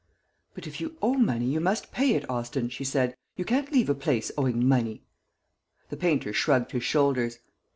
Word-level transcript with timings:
"But 0.55 0.65
if 0.65 0.81
you 0.81 0.97
owe 0.99 1.13
money, 1.13 1.45
you 1.45 1.59
must 1.61 1.91
pay 1.91 2.15
it, 2.15 2.27
Austin," 2.27 2.69
she 2.69 2.83
said; 2.83 3.15
"you 3.37 3.45
can't 3.45 3.71
leave 3.71 3.87
a 3.87 3.93
place 3.93 4.31
owing 4.35 4.67
money." 4.67 5.03
The 5.89 5.95
painter 5.97 6.33
shrugged 6.33 6.71
his 6.71 6.83
shoulders. 6.83 7.37